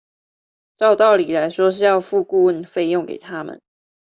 [0.77, 3.61] 照道理來說是要付顧問費用給他們